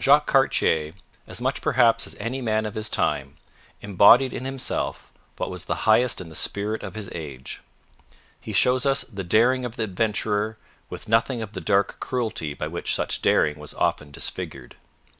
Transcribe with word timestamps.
Jacques 0.00 0.26
Cartier, 0.26 0.92
as 1.28 1.40
much 1.40 1.62
perhaps 1.62 2.04
as 2.08 2.16
any 2.16 2.40
man 2.40 2.66
of 2.66 2.74
his 2.74 2.88
time, 2.88 3.36
embodied 3.80 4.32
in 4.32 4.44
himself 4.44 5.12
what 5.36 5.52
was 5.52 5.66
highest 5.68 6.20
in 6.20 6.28
the 6.28 6.34
spirit 6.34 6.82
of 6.82 6.96
his 6.96 7.08
age. 7.12 7.60
He 8.40 8.52
shows 8.52 8.84
us 8.84 9.02
the 9.02 9.22
daring 9.22 9.64
of 9.64 9.76
the 9.76 9.84
adventurer 9.84 10.58
with 10.90 11.08
nothing 11.08 11.42
of 11.42 11.52
the 11.52 11.60
dark 11.60 12.00
cruelty 12.00 12.54
by 12.54 12.66
which 12.66 12.92
such 12.96 13.22
daring 13.22 13.56
was 13.60 13.72
often 13.74 14.10
disfigured. 14.10 14.74